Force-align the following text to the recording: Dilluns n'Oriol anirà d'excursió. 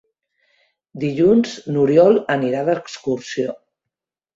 Dilluns 1.03 1.55
n'Oriol 1.75 2.21
anirà 2.39 2.67
d'excursió. 2.73 3.61